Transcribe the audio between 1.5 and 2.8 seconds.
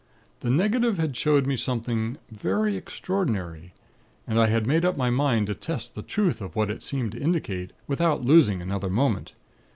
something very